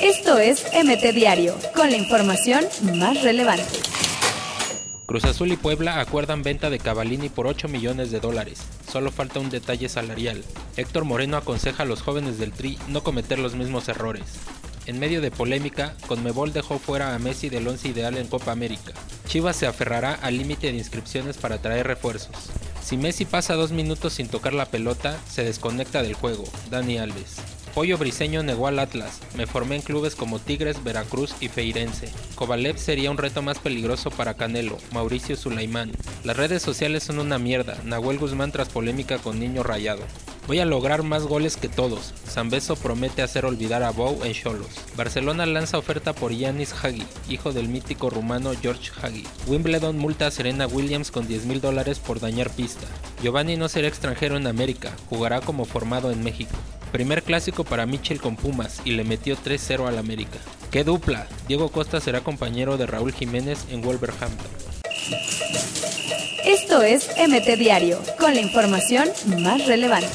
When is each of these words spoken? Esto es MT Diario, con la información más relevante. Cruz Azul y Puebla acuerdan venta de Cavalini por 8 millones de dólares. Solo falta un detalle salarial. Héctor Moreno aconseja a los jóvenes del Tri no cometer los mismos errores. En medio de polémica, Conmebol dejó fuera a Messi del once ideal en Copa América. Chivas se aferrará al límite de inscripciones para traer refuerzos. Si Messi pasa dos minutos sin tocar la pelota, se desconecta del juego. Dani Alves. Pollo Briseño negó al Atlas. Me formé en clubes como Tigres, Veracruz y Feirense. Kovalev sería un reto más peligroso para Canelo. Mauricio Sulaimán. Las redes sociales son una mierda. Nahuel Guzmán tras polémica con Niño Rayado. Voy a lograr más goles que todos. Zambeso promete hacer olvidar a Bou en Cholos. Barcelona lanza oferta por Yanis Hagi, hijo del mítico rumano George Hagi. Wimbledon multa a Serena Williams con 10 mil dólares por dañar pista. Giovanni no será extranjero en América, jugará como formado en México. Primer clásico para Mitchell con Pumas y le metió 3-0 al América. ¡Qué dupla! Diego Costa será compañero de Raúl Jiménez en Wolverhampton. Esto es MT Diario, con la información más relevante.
Esto 0.00 0.38
es 0.38 0.64
MT 0.72 1.14
Diario, 1.14 1.56
con 1.74 1.90
la 1.90 1.96
información 1.96 2.64
más 2.94 3.22
relevante. 3.22 3.64
Cruz 5.06 5.24
Azul 5.24 5.52
y 5.52 5.56
Puebla 5.56 6.00
acuerdan 6.00 6.42
venta 6.42 6.68
de 6.68 6.80
Cavalini 6.80 7.28
por 7.28 7.46
8 7.46 7.68
millones 7.68 8.10
de 8.10 8.18
dólares. 8.18 8.60
Solo 8.90 9.12
falta 9.12 9.38
un 9.38 9.50
detalle 9.50 9.88
salarial. 9.88 10.44
Héctor 10.76 11.04
Moreno 11.04 11.36
aconseja 11.36 11.84
a 11.84 11.86
los 11.86 12.02
jóvenes 12.02 12.38
del 12.38 12.52
Tri 12.52 12.76
no 12.88 13.02
cometer 13.04 13.38
los 13.38 13.54
mismos 13.54 13.88
errores. 13.88 14.24
En 14.86 14.98
medio 14.98 15.20
de 15.20 15.30
polémica, 15.30 15.94
Conmebol 16.06 16.52
dejó 16.52 16.78
fuera 16.78 17.14
a 17.14 17.18
Messi 17.18 17.48
del 17.48 17.66
once 17.66 17.88
ideal 17.88 18.16
en 18.16 18.26
Copa 18.26 18.52
América. 18.52 18.92
Chivas 19.26 19.56
se 19.56 19.66
aferrará 19.66 20.14
al 20.14 20.38
límite 20.38 20.68
de 20.68 20.78
inscripciones 20.78 21.36
para 21.36 21.58
traer 21.58 21.86
refuerzos. 21.86 22.36
Si 22.82 22.96
Messi 22.96 23.24
pasa 23.24 23.54
dos 23.54 23.72
minutos 23.72 24.12
sin 24.12 24.28
tocar 24.28 24.54
la 24.54 24.66
pelota, 24.66 25.18
se 25.28 25.42
desconecta 25.42 26.02
del 26.02 26.14
juego. 26.14 26.44
Dani 26.70 26.98
Alves. 26.98 27.36
Pollo 27.76 27.98
Briseño 27.98 28.42
negó 28.42 28.68
al 28.68 28.78
Atlas. 28.78 29.20
Me 29.36 29.46
formé 29.46 29.76
en 29.76 29.82
clubes 29.82 30.14
como 30.14 30.38
Tigres, 30.38 30.82
Veracruz 30.82 31.34
y 31.40 31.48
Feirense. 31.48 32.08
Kovalev 32.34 32.78
sería 32.78 33.10
un 33.10 33.18
reto 33.18 33.42
más 33.42 33.58
peligroso 33.58 34.10
para 34.10 34.32
Canelo. 34.32 34.78
Mauricio 34.92 35.36
Sulaimán. 35.36 35.92
Las 36.24 36.38
redes 36.38 36.62
sociales 36.62 37.02
son 37.02 37.18
una 37.18 37.38
mierda. 37.38 37.76
Nahuel 37.84 38.18
Guzmán 38.18 38.50
tras 38.50 38.70
polémica 38.70 39.18
con 39.18 39.38
Niño 39.38 39.62
Rayado. 39.62 40.00
Voy 40.46 40.60
a 40.60 40.64
lograr 40.64 41.02
más 41.02 41.24
goles 41.24 41.58
que 41.58 41.68
todos. 41.68 42.14
Zambeso 42.26 42.76
promete 42.76 43.20
hacer 43.20 43.44
olvidar 43.44 43.82
a 43.82 43.90
Bou 43.90 44.24
en 44.24 44.32
Cholos. 44.32 44.70
Barcelona 44.96 45.44
lanza 45.44 45.76
oferta 45.76 46.14
por 46.14 46.32
Yanis 46.32 46.72
Hagi, 46.82 47.06
hijo 47.28 47.52
del 47.52 47.68
mítico 47.68 48.08
rumano 48.08 48.52
George 48.62 48.90
Hagi. 49.02 49.26
Wimbledon 49.48 49.98
multa 49.98 50.28
a 50.28 50.30
Serena 50.30 50.66
Williams 50.66 51.10
con 51.10 51.28
10 51.28 51.44
mil 51.44 51.60
dólares 51.60 51.98
por 51.98 52.20
dañar 52.20 52.48
pista. 52.48 52.86
Giovanni 53.22 53.58
no 53.58 53.68
será 53.68 53.86
extranjero 53.86 54.38
en 54.38 54.46
América, 54.46 54.92
jugará 55.10 55.42
como 55.42 55.66
formado 55.66 56.10
en 56.10 56.24
México. 56.24 56.56
Primer 56.96 57.22
clásico 57.22 57.62
para 57.62 57.84
Mitchell 57.84 58.22
con 58.22 58.36
Pumas 58.36 58.80
y 58.86 58.92
le 58.92 59.04
metió 59.04 59.36
3-0 59.36 59.86
al 59.86 59.98
América. 59.98 60.38
¡Qué 60.70 60.82
dupla! 60.82 61.26
Diego 61.46 61.68
Costa 61.68 62.00
será 62.00 62.22
compañero 62.22 62.78
de 62.78 62.86
Raúl 62.86 63.12
Jiménez 63.12 63.66
en 63.70 63.82
Wolverhampton. 63.82 64.46
Esto 66.46 66.80
es 66.80 67.10
MT 67.18 67.58
Diario, 67.58 68.00
con 68.18 68.34
la 68.34 68.40
información 68.40 69.10
más 69.42 69.66
relevante. 69.66 70.08